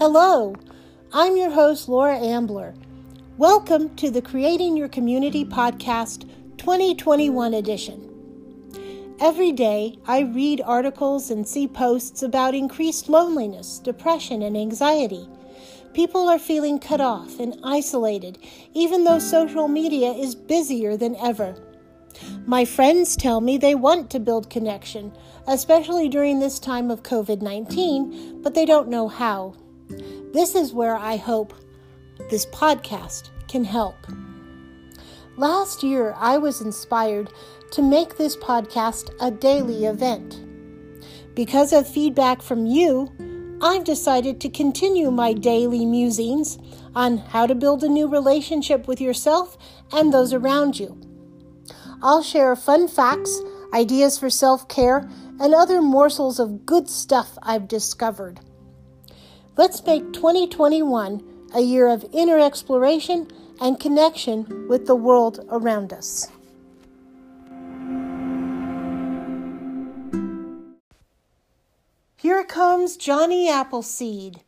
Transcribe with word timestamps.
Hello, 0.00 0.54
I'm 1.12 1.36
your 1.36 1.50
host, 1.50 1.86
Laura 1.86 2.16
Ambler. 2.16 2.72
Welcome 3.36 3.94
to 3.96 4.10
the 4.10 4.22
Creating 4.22 4.74
Your 4.74 4.88
Community 4.88 5.44
Podcast 5.44 6.26
2021 6.56 7.52
edition. 7.52 9.14
Every 9.20 9.52
day, 9.52 9.98
I 10.06 10.20
read 10.20 10.62
articles 10.64 11.30
and 11.30 11.46
see 11.46 11.68
posts 11.68 12.22
about 12.22 12.54
increased 12.54 13.10
loneliness, 13.10 13.78
depression, 13.78 14.40
and 14.40 14.56
anxiety. 14.56 15.28
People 15.92 16.30
are 16.30 16.38
feeling 16.38 16.78
cut 16.78 17.02
off 17.02 17.38
and 17.38 17.60
isolated, 17.62 18.38
even 18.72 19.04
though 19.04 19.18
social 19.18 19.68
media 19.68 20.12
is 20.12 20.34
busier 20.34 20.96
than 20.96 21.14
ever. 21.16 21.54
My 22.46 22.64
friends 22.64 23.16
tell 23.16 23.42
me 23.42 23.58
they 23.58 23.74
want 23.74 24.08
to 24.12 24.18
build 24.18 24.48
connection, 24.48 25.12
especially 25.46 26.08
during 26.08 26.40
this 26.40 26.58
time 26.58 26.90
of 26.90 27.02
COVID 27.02 27.42
19, 27.42 28.40
but 28.40 28.54
they 28.54 28.64
don't 28.64 28.88
know 28.88 29.06
how. 29.06 29.56
This 30.32 30.54
is 30.54 30.72
where 30.72 30.96
I 30.96 31.16
hope 31.16 31.54
this 32.30 32.46
podcast 32.46 33.30
can 33.48 33.64
help. 33.64 33.96
Last 35.36 35.82
year, 35.82 36.14
I 36.18 36.38
was 36.38 36.60
inspired 36.60 37.32
to 37.72 37.82
make 37.82 38.16
this 38.16 38.36
podcast 38.36 39.10
a 39.20 39.30
daily 39.30 39.86
event. 39.86 40.40
Because 41.34 41.72
of 41.72 41.88
feedback 41.88 42.42
from 42.42 42.66
you, 42.66 43.10
I've 43.62 43.84
decided 43.84 44.40
to 44.40 44.48
continue 44.48 45.10
my 45.10 45.32
daily 45.32 45.84
musings 45.84 46.58
on 46.94 47.18
how 47.18 47.46
to 47.46 47.54
build 47.54 47.84
a 47.84 47.88
new 47.88 48.08
relationship 48.08 48.88
with 48.88 49.00
yourself 49.00 49.56
and 49.92 50.12
those 50.12 50.32
around 50.32 50.78
you. 50.78 50.98
I'll 52.02 52.22
share 52.22 52.56
fun 52.56 52.88
facts, 52.88 53.40
ideas 53.72 54.18
for 54.18 54.30
self 54.30 54.68
care, 54.68 55.08
and 55.38 55.54
other 55.54 55.82
morsels 55.82 56.38
of 56.40 56.66
good 56.66 56.88
stuff 56.88 57.38
I've 57.42 57.68
discovered. 57.68 58.40
Let's 59.56 59.84
make 59.84 60.12
2021 60.12 61.22
a 61.54 61.60
year 61.60 61.88
of 61.88 62.06
inner 62.12 62.38
exploration 62.38 63.28
and 63.60 63.80
connection 63.80 64.68
with 64.68 64.86
the 64.86 64.94
world 64.94 65.44
around 65.50 65.92
us. 65.92 66.28
Here 72.16 72.44
comes 72.44 72.96
Johnny 72.96 73.50
Appleseed. 73.50 74.42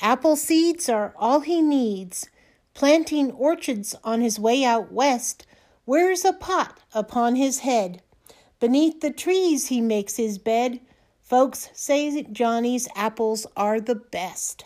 Apple 0.00 0.34
seeds 0.34 0.88
are 0.88 1.14
all 1.16 1.40
he 1.40 1.62
needs. 1.62 2.28
Planting 2.74 3.30
orchards 3.32 3.94
on 4.02 4.20
his 4.20 4.40
way 4.40 4.64
out 4.64 4.90
west 4.90 5.46
wears 5.86 6.24
a 6.24 6.32
pot 6.32 6.80
upon 6.92 7.36
his 7.36 7.60
head. 7.60 8.02
Beneath 8.60 9.00
the 9.00 9.12
trees 9.12 9.68
he 9.68 9.80
makes 9.80 10.16
his 10.16 10.36
bed. 10.36 10.80
Folks 11.28 11.68
say 11.74 12.22
Johnny's 12.22 12.88
apples 12.96 13.46
are 13.54 13.82
the 13.82 13.94
best. 13.94 14.64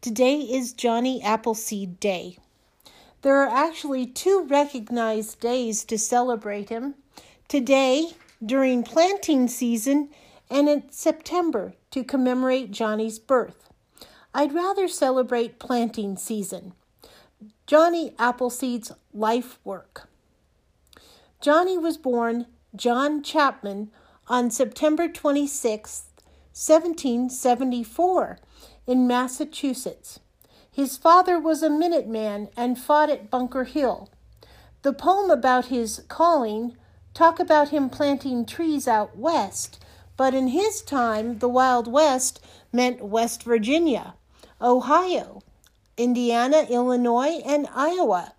Today 0.00 0.40
is 0.40 0.72
Johnny 0.72 1.22
Appleseed 1.22 2.00
Day. 2.00 2.38
There 3.20 3.36
are 3.36 3.48
actually 3.48 4.04
two 4.04 4.44
recognized 4.50 5.38
days 5.38 5.84
to 5.84 5.96
celebrate 5.96 6.70
him. 6.70 6.96
Today, 7.46 8.14
during 8.44 8.82
planting 8.82 9.46
season, 9.46 10.08
and 10.50 10.68
in 10.68 10.90
September 10.90 11.74
to 11.92 12.02
commemorate 12.02 12.72
Johnny's 12.72 13.20
birth. 13.20 13.68
I'd 14.34 14.52
rather 14.52 14.88
celebrate 14.88 15.60
planting 15.60 16.16
season. 16.16 16.72
Johnny 17.68 18.12
Appleseed's 18.18 18.90
life 19.14 19.60
work. 19.62 20.08
Johnny 21.40 21.78
was 21.78 21.96
born 21.96 22.46
John 22.74 23.22
Chapman 23.22 23.92
on 24.32 24.50
September 24.50 25.08
26, 25.08 26.04
1774, 26.54 28.38
in 28.86 29.06
Massachusetts. 29.06 30.20
His 30.70 30.96
father 30.96 31.38
was 31.38 31.62
a 31.62 31.68
Minuteman 31.68 32.48
and 32.56 32.78
fought 32.78 33.10
at 33.10 33.28
Bunker 33.30 33.64
Hill. 33.64 34.08
The 34.80 34.94
poem 34.94 35.30
about 35.30 35.66
his 35.66 36.02
calling 36.08 36.78
talk 37.12 37.40
about 37.40 37.68
him 37.68 37.90
planting 37.90 38.46
trees 38.46 38.88
out 38.88 39.18
west, 39.18 39.84
but 40.16 40.32
in 40.32 40.48
his 40.48 40.80
time 40.80 41.40
the 41.40 41.48
Wild 41.50 41.86
West 41.86 42.42
meant 42.72 43.04
West 43.04 43.42
Virginia, 43.42 44.14
Ohio, 44.62 45.42
Indiana, 45.98 46.66
Illinois, 46.70 47.42
and 47.44 47.68
Iowa. 47.74 48.32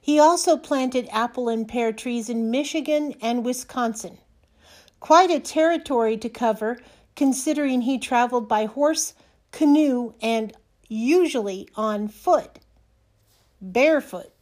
He 0.00 0.20
also 0.20 0.56
planted 0.56 1.08
apple 1.10 1.48
and 1.48 1.66
pear 1.66 1.92
trees 1.92 2.30
in 2.30 2.52
Michigan 2.52 3.16
and 3.20 3.44
Wisconsin. 3.44 4.18
Quite 5.00 5.30
a 5.30 5.40
territory 5.40 6.16
to 6.18 6.28
cover, 6.28 6.78
considering 7.16 7.82
he 7.82 7.98
traveled 7.98 8.46
by 8.46 8.66
horse, 8.66 9.14
canoe, 9.50 10.12
and 10.20 10.52
usually 10.88 11.68
on 11.74 12.08
foot, 12.08 12.58
barefoot. 13.60 14.32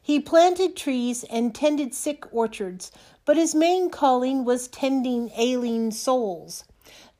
He 0.00 0.20
planted 0.20 0.76
trees 0.76 1.24
and 1.24 1.54
tended 1.54 1.94
sick 1.94 2.24
orchards, 2.32 2.90
but 3.24 3.36
his 3.36 3.54
main 3.54 3.88
calling 3.88 4.44
was 4.44 4.68
tending 4.68 5.30
ailing 5.36 5.90
souls. 5.90 6.64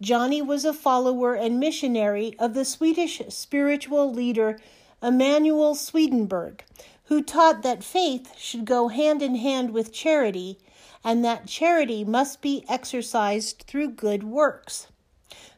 Johnny 0.00 0.42
was 0.42 0.64
a 0.64 0.72
follower 0.72 1.34
and 1.34 1.60
missionary 1.60 2.34
of 2.38 2.54
the 2.54 2.64
Swedish 2.64 3.22
spiritual 3.28 4.12
leader 4.12 4.58
Emanuel 5.02 5.74
Swedenborg, 5.74 6.64
who 7.04 7.22
taught 7.22 7.62
that 7.62 7.84
faith 7.84 8.36
should 8.36 8.64
go 8.64 8.88
hand 8.88 9.22
in 9.22 9.36
hand 9.36 9.70
with 9.70 9.92
charity 9.92 10.58
and 11.04 11.24
that 11.24 11.46
charity 11.46 12.04
must 12.04 12.40
be 12.40 12.64
exercised 12.68 13.64
through 13.66 13.90
good 13.90 14.22
works. 14.22 14.88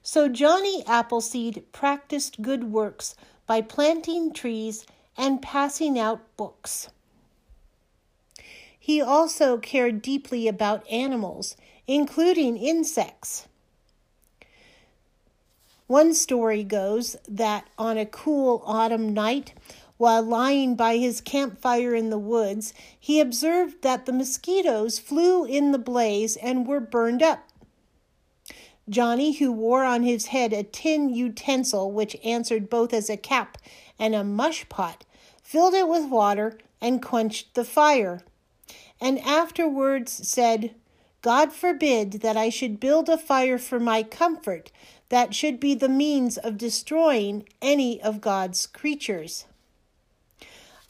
So 0.03 0.29
Johnny 0.29 0.85
Appleseed 0.87 1.65
practiced 1.73 2.43
good 2.43 2.65
works 2.65 3.15
by 3.47 3.61
planting 3.61 4.33
trees 4.33 4.87
and 5.17 5.43
passing 5.43 5.99
out 5.99 6.37
books. 6.37 6.89
He 8.79 9.01
also 9.01 9.57
cared 9.57 10.03
deeply 10.03 10.47
about 10.47 10.87
animals, 10.91 11.57
including 11.87 12.59
insects. 12.59 13.49
One 15.87 16.15
story 16.15 16.65
goes 16.65 17.17
that 17.29 17.69
on 17.79 17.99
a 17.99 18.07
cool 18.07 18.63
autumn 18.67 19.13
night, 19.15 19.55
while 19.97 20.23
lying 20.23 20.75
by 20.75 20.97
his 20.97 21.21
campfire 21.21 21.95
in 21.95 22.11
the 22.11 22.19
woods, 22.19 22.75
he 22.99 23.21
observed 23.21 23.83
that 23.83 24.07
the 24.07 24.13
mosquitoes 24.13 24.99
flew 24.99 25.45
in 25.45 25.73
the 25.73 25.79
blaze 25.79 26.37
and 26.37 26.67
were 26.67 26.81
burned 26.81 27.23
up. 27.23 27.49
Johnny, 28.89 29.33
who 29.33 29.51
wore 29.51 29.85
on 29.85 30.03
his 30.03 30.27
head 30.27 30.53
a 30.53 30.63
tin 30.63 31.09
utensil 31.09 31.91
which 31.91 32.17
answered 32.25 32.69
both 32.69 32.93
as 32.93 33.09
a 33.09 33.17
cap 33.17 33.57
and 33.99 34.15
a 34.15 34.25
mush 34.25 34.69
pot, 34.69 35.05
filled 35.43 35.75
it 35.75 35.89
with 35.89 36.11
water 36.11 36.59
and 36.81 37.01
quenched 37.01 37.55
the 37.55 37.65
fire, 37.65 38.21
and 39.01 39.19
afterwards 39.21 40.29
said, 40.29 40.75
God 41.23 41.53
forbid 41.53 42.21
that 42.21 42.37
I 42.37 42.51
should 42.51 42.79
build 42.79 43.09
a 43.09 43.17
fire 43.17 43.57
for 43.57 43.81
my 43.81 44.03
comfort 44.03 44.71
that 45.09 45.35
should 45.35 45.59
be 45.59 45.75
the 45.75 45.89
means 45.89 46.37
of 46.37 46.59
destroying 46.59 47.49
any 47.63 48.03
of 48.03 48.21
God's 48.21 48.67
creatures. 48.67 49.47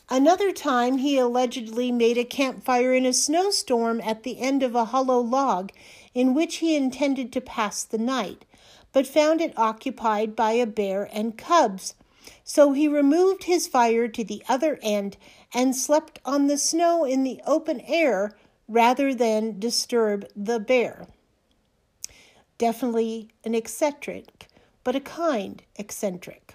Another 0.09 0.53
time, 0.53 0.99
he 0.99 1.17
allegedly 1.19 1.91
made 1.91 2.19
a 2.19 2.25
campfire 2.25 2.93
in 2.93 3.07
a 3.07 3.13
snowstorm 3.13 4.01
at 4.03 4.23
the 4.23 4.39
end 4.41 4.63
of 4.63 4.75
a 4.75 4.87
hollow 4.87 5.21
log 5.21 5.73
in 6.15 6.35
which 6.35 6.57
he 6.57 6.77
intended 6.77 7.33
to 7.33 7.41
pass 7.41 7.85
the 7.85 7.99
night, 7.99 8.45
but 8.93 9.07
found 9.07 9.41
it 9.41 9.59
occupied 9.59 10.37
by 10.37 10.53
a 10.53 10.67
bear 10.67 11.09
and 11.13 11.39
cubs. 11.39 11.95
So 12.45 12.73
he 12.73 12.87
removed 12.89 13.45
his 13.45 13.67
fire 13.67 14.09
to 14.09 14.25
the 14.25 14.43
other 14.49 14.79
end 14.83 15.17
and 15.53 15.75
slept 15.75 16.21
on 16.25 16.47
the 16.47 16.59
snow 16.59 17.05
in 17.05 17.25
the 17.25 17.41
open 17.47 17.81
air 17.81 18.37
rather 18.69 19.15
than 19.15 19.59
disturb 19.59 20.27
the 20.37 20.61
bear 20.61 21.07
definitely 22.59 23.29
an 23.45 23.55
eccentric, 23.55 24.47
but 24.85 24.97
a 24.97 25.01
kind 25.01 25.63
eccentric. 25.77 26.55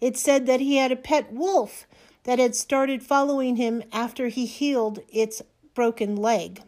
It 0.00 0.16
said 0.16 0.46
that 0.46 0.60
he 0.60 0.76
had 0.76 0.92
a 0.92 0.96
pet 0.96 1.32
wolf 1.32 1.86
that 2.24 2.38
had 2.38 2.54
started 2.54 3.02
following 3.02 3.56
him 3.56 3.82
after 3.92 4.28
he 4.28 4.46
healed 4.46 5.00
its 5.08 5.42
broken 5.74 6.16
leg. 6.16 6.62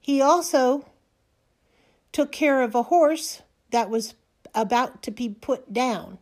He 0.00 0.20
also 0.20 0.86
took 2.12 2.32
care 2.32 2.62
of 2.62 2.74
a 2.74 2.84
horse 2.84 3.42
that 3.70 3.90
was 3.90 4.14
about 4.54 5.02
to 5.02 5.10
be 5.10 5.28
put 5.28 5.72
down. 5.72 6.18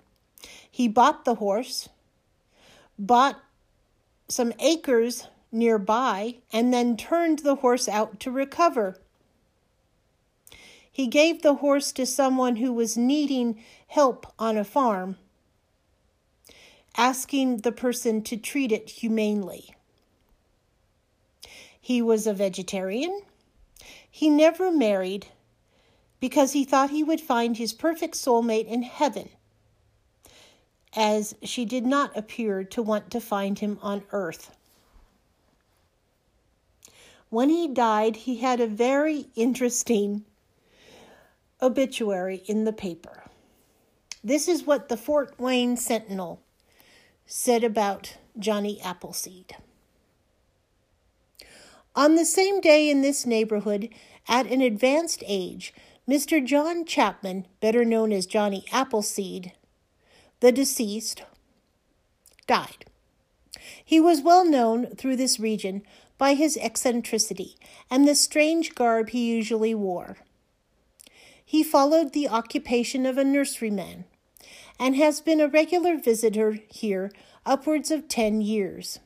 He 0.70 0.88
bought 0.88 1.25
the 1.25 1.37
horse, 1.37 1.88
bought 2.99 3.41
some 4.29 4.52
acres 4.58 5.29
nearby, 5.52 6.37
and 6.52 6.73
then 6.73 6.96
turned 6.96 7.41
the 7.41 7.56
horse 7.56 7.88
out 7.88 8.19
to 8.20 8.31
recover 8.31 8.99
he 10.94 11.08
gave 11.08 11.43
the 11.43 11.55
horse 11.55 11.91
to 11.91 12.06
someone 12.06 12.55
who 12.55 12.73
was 12.73 12.96
needing 12.96 13.61
help 13.88 14.32
on 14.38 14.56
a 14.56 14.62
farm, 14.62 15.17
asking 16.96 17.58
the 17.58 17.73
person 17.73 18.23
to 18.23 18.37
treat 18.37 18.73
it 18.73 18.88
humanely. 18.88 19.75
He 21.81 22.00
was 22.00 22.26
a 22.26 22.32
vegetarian. 22.32 23.23
He 24.11 24.31
never 24.31 24.70
married 24.70 25.26
because 26.20 26.52
he 26.52 26.64
thought 26.64 26.91
he 26.91 27.05
would 27.05 27.20
find 27.20 27.56
his 27.56 27.73
perfect 27.73 28.14
soulmate 28.14 28.67
in 28.67 28.82
heaven, 28.82 29.29
as 30.96 31.35
she 31.43 31.64
did 31.64 31.85
not 31.85 32.17
appear 32.17 32.64
to 32.64 32.82
want 32.82 33.11
to 33.11 33.20
find 33.20 33.58
him 33.58 33.79
on 33.82 34.02
earth. 34.12 34.56
When 37.29 37.50
he 37.50 37.69
died, 37.69 38.17
he 38.17 38.37
had 38.37 38.61
a 38.61 38.67
very 38.67 39.26
interesting 39.35 40.25
obituary 41.61 42.43
in 42.46 42.64
the 42.64 42.73
paper. 42.73 43.25
This 44.23 44.49
is 44.49 44.64
what 44.64 44.88
the 44.88 44.96
Fort 44.96 45.35
Wayne 45.38 45.76
Sentinel 45.76 46.41
said 47.26 47.64
about 47.64 48.16
Johnny 48.38 48.80
Appleseed. 48.82 49.56
On 51.96 52.16
the 52.16 52.24
same 52.24 52.60
day 52.60 52.90
in 52.90 53.02
this 53.02 53.24
neighborhood, 53.24 53.88
at 54.28 54.46
an 54.46 54.60
advanced 54.60 55.22
age, 55.26 55.72
Mr. 56.08 56.44
John 56.44 56.84
Chapman, 56.84 57.46
better 57.60 57.84
known 57.84 58.12
as 58.12 58.26
Johnny 58.26 58.64
Appleseed, 58.72 59.52
the 60.40 60.52
deceased, 60.52 61.22
died. 62.46 62.84
He 63.82 64.00
was 64.00 64.20
well 64.20 64.44
known 64.44 64.94
through 64.96 65.16
this 65.16 65.40
region 65.40 65.82
by 66.18 66.34
his 66.34 66.58
eccentricity 66.60 67.56
and 67.90 68.06
the 68.06 68.14
strange 68.14 68.74
garb 68.74 69.10
he 69.10 69.26
usually 69.26 69.74
wore. 69.74 70.18
He 71.44 71.62
followed 71.62 72.12
the 72.12 72.28
occupation 72.28 73.06
of 73.06 73.16
a 73.16 73.24
nurseryman 73.24 74.04
and 74.78 74.96
has 74.96 75.20
been 75.20 75.40
a 75.40 75.48
regular 75.48 75.96
visitor 75.96 76.58
here 76.68 77.10
upwards 77.46 77.90
of 77.90 78.08
ten 78.08 78.40
years. 78.40 78.98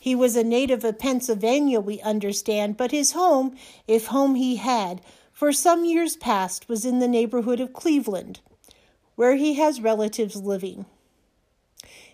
He 0.00 0.14
was 0.14 0.36
a 0.36 0.44
native 0.44 0.84
of 0.84 0.98
Pennsylvania, 0.98 1.80
we 1.80 2.00
understand, 2.00 2.76
but 2.76 2.90
his 2.90 3.12
home, 3.12 3.56
if 3.86 4.06
home 4.06 4.34
he 4.34 4.56
had, 4.56 5.00
for 5.32 5.52
some 5.52 5.84
years 5.84 6.16
past 6.16 6.68
was 6.68 6.84
in 6.84 6.98
the 6.98 7.08
neighborhood 7.08 7.60
of 7.60 7.72
Cleveland, 7.72 8.40
where 9.14 9.36
he 9.36 9.54
has 9.54 9.80
relatives 9.80 10.36
living. 10.36 10.84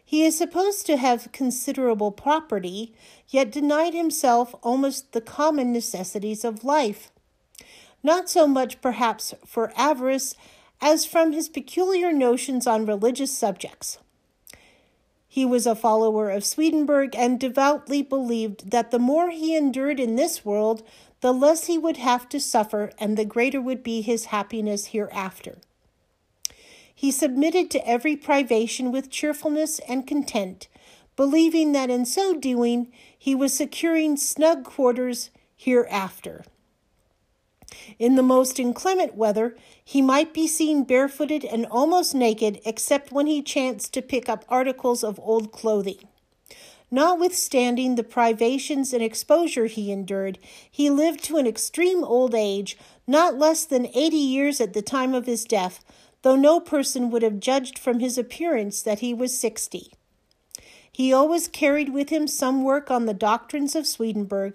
He 0.05 0.25
is 0.25 0.37
supposed 0.37 0.85
to 0.87 0.99
have 0.99 1.33
considerable 1.33 2.13
property, 2.13 2.95
yet 3.29 3.51
denied 3.51 3.95
himself 3.95 4.55
almost 4.63 5.13
the 5.13 5.23
common 5.23 5.73
necessities 5.73 6.45
of 6.45 6.65
life. 6.65 7.11
Not 8.03 8.29
so 8.29 8.47
much, 8.47 8.83
perhaps, 8.83 9.33
for 9.47 9.73
avarice 9.75 10.35
as 10.81 11.07
from 11.07 11.33
his 11.33 11.49
peculiar 11.49 12.13
notions 12.13 12.67
on 12.67 12.87
religious 12.87 13.37
subjects. 13.37 13.99
He 15.27 15.45
was 15.45 15.67
a 15.67 15.75
follower 15.75 16.31
of 16.31 16.45
Swedenborg 16.45 17.17
and 17.17 17.41
devoutly 17.41 18.03
believed 18.03 18.71
that 18.71 18.93
the 18.93 19.01
more 19.01 19.31
he 19.31 19.57
endured 19.57 19.99
in 19.99 20.15
this 20.15 20.45
world, 20.45 20.85
the 21.23 21.33
less 21.33 21.67
he 21.67 21.77
would 21.77 21.97
have 21.97 22.29
to 22.29 22.39
suffer 22.39 22.93
and 22.99 23.17
the 23.17 23.25
greater 23.25 23.61
would 23.61 23.83
be 23.83 24.01
his 24.01 24.27
happiness 24.27 24.87
hereafter. 24.87 25.59
He 26.95 27.11
submitted 27.11 27.71
to 27.73 27.89
every 27.89 28.15
privation 28.15 28.93
with 28.93 29.11
cheerfulness 29.11 29.81
and 29.89 30.07
content, 30.07 30.69
believing 31.17 31.73
that 31.73 31.91
in 31.91 32.05
so 32.05 32.39
doing 32.39 32.93
he 33.19 33.35
was 33.35 33.53
securing 33.53 34.17
snug 34.17 34.65
quarters 34.65 35.31
hereafter. 35.57 36.45
In 37.99 38.17
the 38.17 38.23
most 38.23 38.59
inclement 38.59 39.15
weather, 39.15 39.57
he 39.85 40.03
might 40.03 40.33
be 40.33 40.47
seen 40.47 40.85
barefooted 40.85 41.45
and 41.45 41.67
almost 41.67 42.15
naked, 42.15 42.61
except 42.65 43.13
when 43.13 43.27
he 43.27 43.43
chanced 43.43 43.93
to 43.95 44.03
pick 44.03 44.29
up 44.29 44.45
articles 44.49 45.05
of 45.05 45.21
old 45.23 45.53
clothing. 45.53 46.09
Notwithstanding 46.91 47.97
the 47.97 48.05
privations 48.05 48.93
and 48.93 49.03
exposure 49.03 49.67
he 49.67 49.91
endured, 49.91 50.39
he 50.71 50.91
lived 50.91 51.25
to 51.25 51.39
an 51.39 51.47
extreme 51.47 52.05
old 52.05 52.35
age, 52.35 52.77
not 53.07 53.39
less 53.39 53.65
than 53.65 53.91
eighty 53.95 54.17
years 54.17 54.61
at 54.61 54.75
the 54.75 54.83
time 54.83 55.13
of 55.13 55.27
his 55.27 55.45
death, 55.45 55.85
though 56.23 56.37
no 56.37 56.61
person 56.61 57.11
would 57.11 57.23
have 57.23 57.41
judged 57.41 57.79
from 57.79 57.99
his 57.99 58.17
appearance 58.17 58.81
that 58.81 59.01
he 59.01 59.13
was 59.13 59.37
sixty. 59.37 59.93
He 60.93 61.13
always 61.13 61.49
carried 61.49 61.93
with 61.93 62.11
him 62.11 62.29
some 62.29 62.63
work 62.63 62.91
on 62.91 63.07
the 63.07 63.15
doctrines 63.15 63.75
of 63.75 63.87
Swedenborg, 63.87 64.55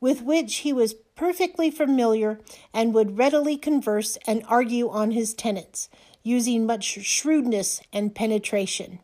with 0.00 0.22
which 0.22 0.56
he 0.56 0.72
was 0.72 0.94
perfectly 1.16 1.70
familiar 1.70 2.40
and 2.72 2.94
would 2.94 3.18
readily 3.18 3.56
converse 3.56 4.18
and 4.26 4.42
argue 4.48 4.88
on 4.88 5.12
his 5.12 5.34
tenets, 5.34 5.88
using 6.22 6.66
much 6.66 6.84
shrewdness 7.04 7.80
and 7.92 8.14
penetration. 8.14 8.98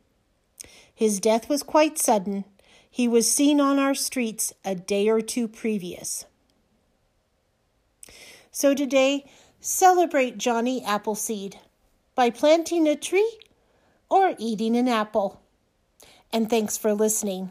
His 0.94 1.20
death 1.20 1.48
was 1.48 1.62
quite 1.62 1.98
sudden. 1.98 2.44
He 2.90 3.06
was 3.06 3.30
seen 3.30 3.60
on 3.60 3.78
our 3.78 3.94
streets 3.94 4.52
a 4.64 4.74
day 4.74 5.08
or 5.08 5.20
two 5.20 5.48
previous. 5.48 6.26
So 8.50 8.74
today, 8.74 9.30
celebrate 9.60 10.38
Johnny 10.38 10.82
Appleseed 10.84 11.58
by 12.14 12.30
planting 12.30 12.88
a 12.88 12.96
tree 12.96 13.38
or 14.08 14.34
eating 14.38 14.76
an 14.76 14.88
apple. 14.88 15.40
And 16.32 16.50
thanks 16.50 16.76
for 16.76 16.92
listening. 16.92 17.50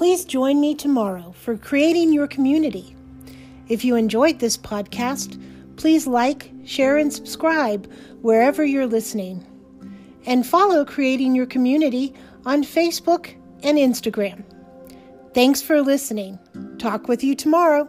Please 0.00 0.24
join 0.24 0.58
me 0.62 0.74
tomorrow 0.74 1.30
for 1.32 1.58
creating 1.58 2.10
your 2.10 2.26
community. 2.26 2.96
If 3.68 3.84
you 3.84 3.96
enjoyed 3.96 4.38
this 4.38 4.56
podcast, 4.56 5.38
please 5.76 6.06
like, 6.06 6.50
share, 6.64 6.96
and 6.96 7.12
subscribe 7.12 7.86
wherever 8.22 8.64
you're 8.64 8.86
listening. 8.86 9.44
And 10.24 10.46
follow 10.46 10.86
Creating 10.86 11.34
Your 11.34 11.44
Community 11.44 12.14
on 12.46 12.64
Facebook 12.64 13.34
and 13.62 13.76
Instagram. 13.76 14.42
Thanks 15.34 15.60
for 15.60 15.82
listening. 15.82 16.38
Talk 16.78 17.06
with 17.06 17.22
you 17.22 17.34
tomorrow. 17.34 17.86